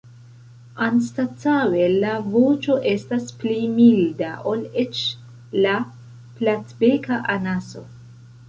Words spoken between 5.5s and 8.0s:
la Platbeka anaso.